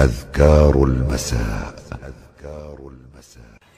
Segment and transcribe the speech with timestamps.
[0.00, 1.74] أذكار المساء.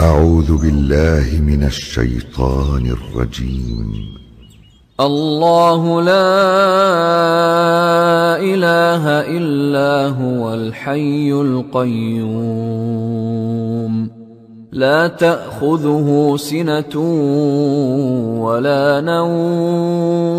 [0.00, 3.92] أعوذ بالله من الشيطان الرجيم.
[5.00, 6.36] الله لا
[8.40, 9.04] إله
[9.36, 12.58] إلا هو الحي القيوم.
[14.72, 17.00] لا تأخذه سنة
[18.40, 20.38] ولا نوم.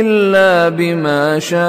[0.00, 1.60] إلا بما شاء.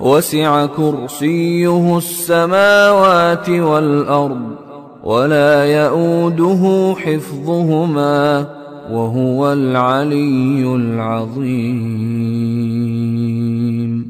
[0.00, 4.50] وسع كرسيه السماوات والأرض
[5.04, 8.46] ولا يئوده حفظهما
[8.90, 11.48] وهو العلي العظيم.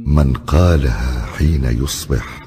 [0.07, 2.47] من قالها حين يصبح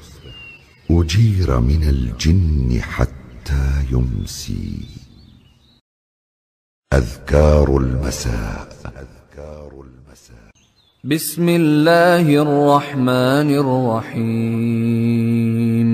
[0.90, 5.01] أجير من الجن حتى يمسي.
[6.92, 8.68] أذكار المساء.
[11.04, 13.58] بسم الله الرحمن
[14.08, 15.88] الرحيم.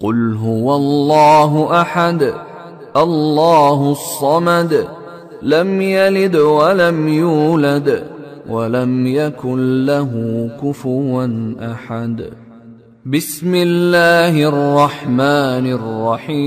[0.00, 2.34] قل هو الله أحد
[2.96, 4.88] الله الصمد
[5.42, 8.04] لم يلد ولم يولد
[8.48, 10.10] ولم يكن له
[10.62, 11.28] كفوا
[11.72, 12.30] أحد.
[13.06, 16.46] بسم الله الرحمن الرحيم.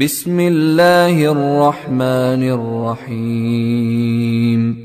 [0.00, 2.42] بسم الله الرحمن
[3.08, 4.76] الرحيم.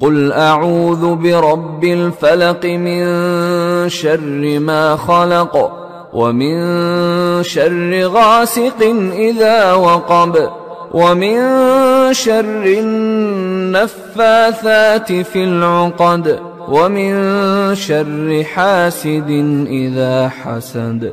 [0.00, 3.08] قل أعوذ برب الفلق من
[3.88, 5.72] شر ما خلق
[6.14, 6.56] ومن
[7.42, 8.82] شر غاسق
[9.12, 10.50] إذا وقب
[10.94, 11.38] ومن
[12.12, 12.64] شر
[13.64, 14.32] النفاثات
[15.12, 16.38] في العقد
[16.68, 17.14] ومن
[17.74, 19.30] شر حاسد
[19.66, 21.12] إذا حسد.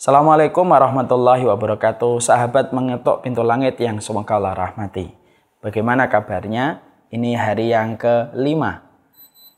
[0.00, 2.24] Assalamualaikum warahmatullahi wabarakatuh.
[2.24, 5.12] Sahabat mengetuk pintu langit yang semoga Allah rahmati.
[5.60, 6.80] Bagaimana kabarnya?
[7.12, 8.80] Ini hari yang kelima.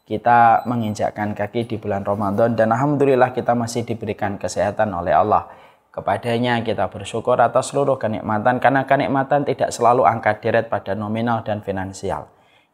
[0.03, 5.47] Kita menginjakkan kaki di bulan Ramadan dan Alhamdulillah kita masih diberikan kesehatan oleh Allah.
[5.95, 11.63] Kepadanya kita bersyukur atas seluruh kenikmatan karena kenikmatan tidak selalu angka deret pada nominal dan
[11.63, 12.27] finansial.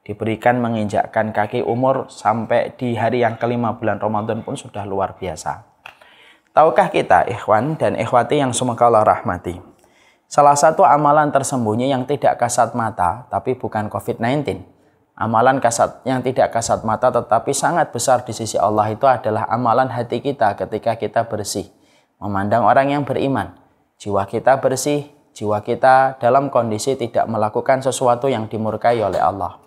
[0.08, 5.67] Diberikan menginjakkan kaki umur sampai di hari yang kelima bulan Ramadan pun sudah luar biasa.
[6.56, 9.60] Tahukah kita ikhwan dan ikhwati yang semoga Allah rahmati?
[10.28, 14.60] Salah satu amalan tersembunyi yang tidak kasat mata tapi bukan COVID-19.
[15.16, 19.88] Amalan kasat yang tidak kasat mata tetapi sangat besar di sisi Allah itu adalah amalan
[19.88, 21.68] hati kita ketika kita bersih.
[22.20, 23.56] Memandang orang yang beriman.
[23.98, 29.58] Jiwa kita bersih, jiwa kita dalam kondisi tidak melakukan sesuatu yang dimurkai oleh Allah.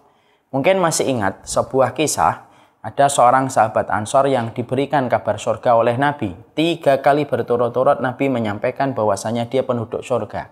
[0.51, 2.50] Mungkin masih ingat sebuah kisah
[2.81, 6.33] ada seorang sahabat Ansor yang diberikan kabar surga oleh Nabi.
[6.57, 10.49] Tiga kali berturut-turut Nabi menyampaikan bahwasanya dia penduduk surga.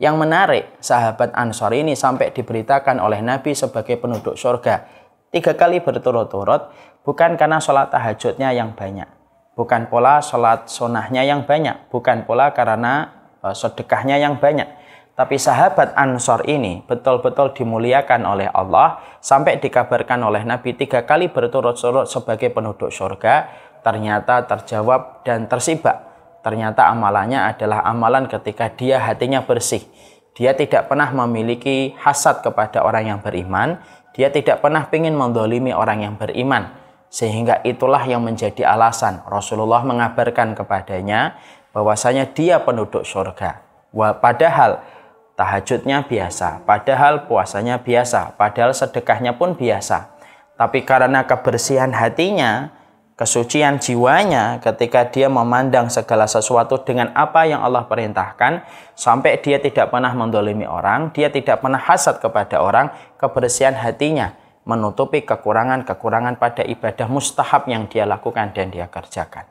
[0.00, 4.88] Yang menarik, sahabat Ansor ini sampai diberitakan oleh Nabi sebagai penduduk surga.
[5.28, 6.72] Tiga kali berturut-turut,
[7.04, 9.10] bukan karena sholat tahajudnya yang banyak.
[9.52, 11.92] Bukan pula sholat sunahnya yang banyak.
[11.92, 13.12] Bukan pula karena
[13.44, 14.77] eh, sedekahnya yang banyak
[15.18, 22.06] tapi sahabat Ansor ini betul-betul dimuliakan oleh Allah sampai dikabarkan oleh Nabi tiga kali berturut-turut
[22.06, 23.50] sebagai penduduk surga.
[23.82, 26.06] Ternyata terjawab dan tersibak.
[26.46, 29.82] Ternyata amalannya adalah amalan ketika dia hatinya bersih.
[30.38, 33.82] Dia tidak pernah memiliki hasad kepada orang yang beriman.
[34.14, 36.78] Dia tidak pernah ingin mendolimi orang yang beriman.
[37.10, 41.34] Sehingga itulah yang menjadi alasan Rasulullah mengabarkan kepadanya
[41.74, 43.66] bahwasanya dia penduduk surga.
[44.22, 44.84] Padahal
[45.38, 50.18] tahajudnya biasa, padahal puasanya biasa, padahal sedekahnya pun biasa.
[50.58, 52.74] Tapi karena kebersihan hatinya,
[53.14, 58.66] kesucian jiwanya ketika dia memandang segala sesuatu dengan apa yang Allah perintahkan,
[58.98, 64.34] sampai dia tidak pernah mendolimi orang, dia tidak pernah hasad kepada orang, kebersihan hatinya
[64.66, 69.46] menutupi kekurangan-kekurangan pada ibadah mustahab yang dia lakukan dan dia kerjakan.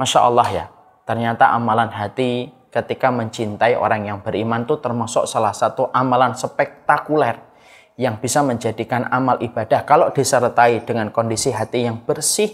[0.00, 0.66] Masya Allah ya,
[1.04, 7.38] ternyata amalan hati ketika mencintai orang yang beriman itu termasuk salah satu amalan spektakuler
[7.94, 9.86] yang bisa menjadikan amal ibadah.
[9.86, 12.50] Kalau disertai dengan kondisi hati yang bersih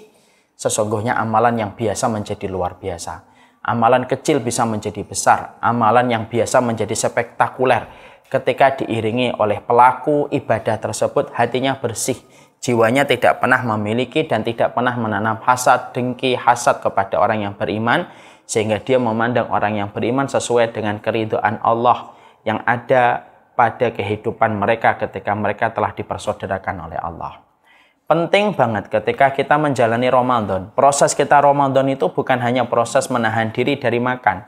[0.53, 3.33] sesungguhnya amalan yang biasa menjadi luar biasa.
[3.65, 7.89] Amalan kecil bisa menjadi besar amalan yang biasa menjadi spektakuler.
[8.29, 12.21] Ketika diiringi oleh pelaku ibadah tersebut hatinya bersih
[12.61, 18.07] jiwanya tidak pernah memiliki dan tidak pernah menanam hasad dengki hasad kepada orang yang beriman
[18.51, 24.99] sehingga dia memandang orang yang beriman sesuai dengan keridhaan Allah yang ada pada kehidupan mereka
[24.99, 27.47] ketika mereka telah dipersaudarakan oleh Allah.
[28.11, 30.75] Penting banget ketika kita menjalani Ramadan.
[30.75, 34.43] Proses kita Ramadan itu bukan hanya proses menahan diri dari makan.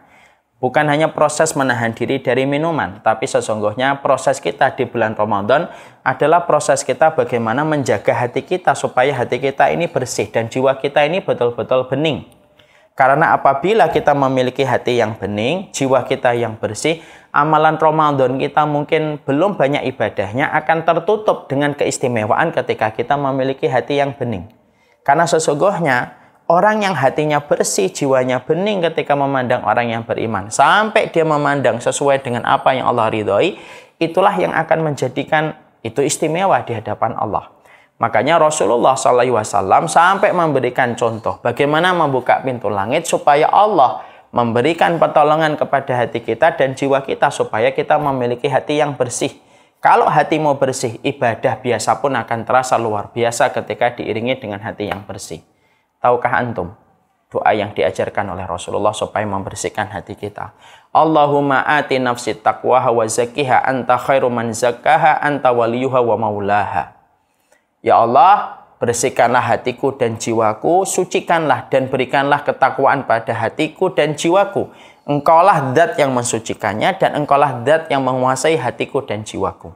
[0.59, 3.07] Bukan hanya proses menahan diri dari minuman.
[3.07, 5.71] Tapi sesungguhnya proses kita di bulan Ramadan
[6.03, 11.07] adalah proses kita bagaimana menjaga hati kita supaya hati kita ini bersih dan jiwa kita
[11.07, 12.42] ini betul-betul bening
[12.93, 17.01] karena apabila kita memiliki hati yang bening, jiwa kita yang bersih,
[17.33, 23.97] amalan Ramadan kita mungkin belum banyak ibadahnya akan tertutup dengan keistimewaan ketika kita memiliki hati
[23.97, 24.53] yang bening.
[25.09, 26.21] Karena sesungguhnya
[26.53, 32.21] orang yang hatinya bersih, jiwanya bening ketika memandang orang yang beriman, sampai dia memandang sesuai
[32.21, 33.57] dengan apa yang Allah ridhoi,
[33.97, 37.49] itulah yang akan menjadikan itu istimewa di hadapan Allah.
[38.01, 45.93] Makanya Rasulullah SAW sampai memberikan contoh bagaimana membuka pintu langit supaya Allah memberikan pertolongan kepada
[45.93, 49.31] hati kita dan jiwa kita supaya kita memiliki hati yang bersih.
[49.83, 55.03] Kalau hatimu bersih, ibadah biasa pun akan terasa luar biasa ketika diiringi dengan hati yang
[55.03, 55.43] bersih.
[55.99, 56.71] Tahukah antum?
[57.27, 60.55] Doa yang diajarkan oleh Rasulullah supaya membersihkan hati kita.
[60.95, 67.02] Allahumma ati nafsi taqwaha wa zakiha anta khairu man zakkaha anta waliyuha wa maulaha.
[67.83, 74.71] Ya Allah, bersihkanlah hatiku dan jiwaku, sucikanlah dan berikanlah ketakwaan pada hatiku dan jiwaku.
[75.03, 79.75] Engkaulah zat yang mensucikannya dan engkaulah zat yang menguasai hatiku dan jiwaku.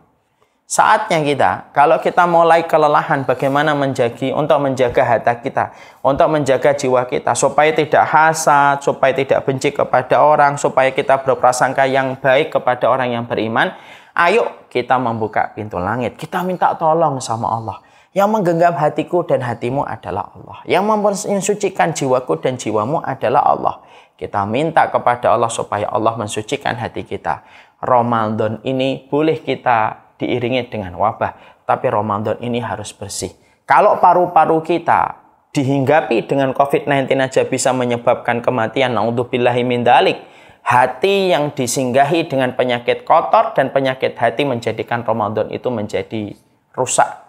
[0.66, 5.70] Saatnya kita, kalau kita mulai kelelahan bagaimana menjagi untuk menjaga hati kita,
[6.02, 11.86] untuk menjaga jiwa kita supaya tidak hasad, supaya tidak benci kepada orang, supaya kita berprasangka
[11.86, 13.74] yang baik kepada orang yang beriman,
[14.18, 16.18] ayo kita membuka pintu langit.
[16.18, 17.85] Kita minta tolong sama Allah.
[18.16, 20.64] Yang menggenggam hatiku dan hatimu adalah Allah.
[20.64, 20.84] Yang
[21.28, 23.84] mensucikan jiwaku dan jiwamu adalah Allah.
[24.16, 27.44] Kita minta kepada Allah supaya Allah mensucikan hati kita.
[27.84, 33.36] Ramadan ini boleh kita diiringi dengan wabah, tapi Ramadan ini harus bersih.
[33.68, 35.20] Kalau paru-paru kita
[35.52, 38.96] dihinggapi dengan COVID-19 aja bisa menyebabkan kematian.
[38.96, 40.16] Naudzubillahi min dalik.
[40.64, 46.32] Hati yang disinggahi dengan penyakit kotor dan penyakit hati menjadikan Ramadan itu menjadi
[46.72, 47.25] rusak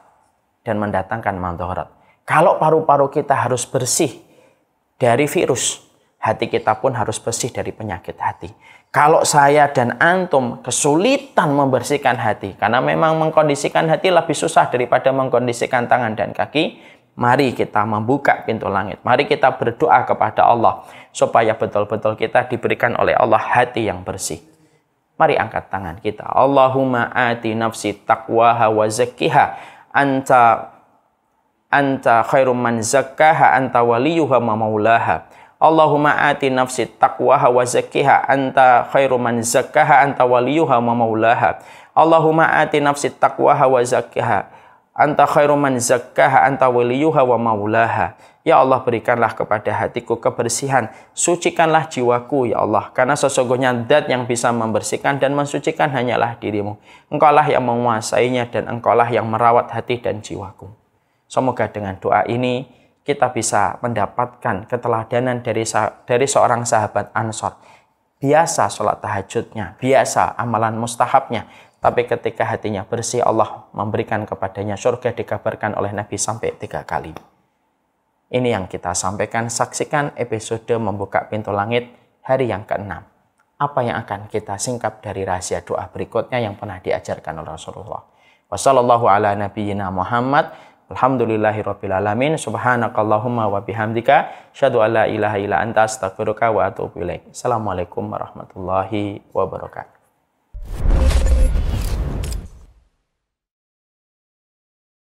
[0.68, 1.88] dan mendatangkan mandorot.
[2.28, 4.20] Kalau paru-paru kita harus bersih
[5.00, 5.80] dari virus,
[6.20, 8.52] hati kita pun harus bersih dari penyakit hati.
[8.92, 15.88] Kalau saya dan antum kesulitan membersihkan hati, karena memang mengkondisikan hati lebih susah daripada mengkondisikan
[15.88, 16.84] tangan dan kaki,
[17.18, 19.02] Mari kita membuka pintu langit.
[19.02, 24.38] Mari kita berdoa kepada Allah supaya betul-betul kita diberikan oleh Allah hati yang bersih.
[25.18, 26.30] Mari angkat tangan kita.
[26.30, 29.46] Allahumma ati nafsi taqwaha wa zakkiha
[29.98, 30.78] anta
[31.74, 35.26] anta khairum man zakkaha anta waliyuha wa maulaha.
[35.58, 41.58] Allahumma ati nafsi taqwaha wa zakkiha anta khairum man zakkaha anta waliyuha wa maulaha.
[41.98, 44.57] Allahumma ati nafsi taqwaha wa zakkiha
[44.98, 48.18] Anta khairum man zakkaha anta waliyuha wa maulaha.
[48.42, 50.90] Ya Allah berikanlah kepada hatiku kebersihan.
[51.14, 52.90] Sucikanlah jiwaku ya Allah.
[52.98, 56.82] Karena sesungguhnya dat yang bisa membersihkan dan mensucikan hanyalah dirimu.
[57.14, 60.66] Engkaulah yang menguasainya dan engkaulah yang merawat hati dan jiwaku.
[61.30, 62.66] Semoga dengan doa ini
[63.06, 65.62] kita bisa mendapatkan keteladanan dari
[66.10, 67.54] dari seorang sahabat Ansor.
[68.18, 71.46] Biasa sholat tahajudnya, biasa amalan mustahabnya,
[71.78, 77.14] tapi ketika hatinya bersih, Allah memberikan kepadanya surga dikabarkan oleh Nabi sampai tiga kali.
[78.28, 79.48] Ini yang kita sampaikan.
[79.48, 81.88] Saksikan episode membuka pintu langit
[82.26, 83.06] hari yang keenam.
[83.58, 88.04] Apa yang akan kita singkap dari rahasia doa berikutnya yang pernah diajarkan oleh Rasulullah.
[88.52, 90.52] Wassallallahu ala nabiyyina Muhammad.
[90.92, 92.36] Alhamdulillahirabbil alamin.
[92.36, 97.32] Subhanakallahumma wa bihamdika syadu alla ilaha illa anta astaghfiruka wa atubu ilaik.
[97.32, 101.07] Assalamualaikum warahmatullahi wabarakatuh.